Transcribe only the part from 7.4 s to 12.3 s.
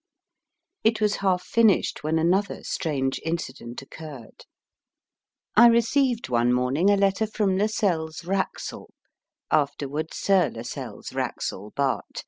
Lascelles Wraxall (afterwards Sir Lascelles Wraxall, Bart.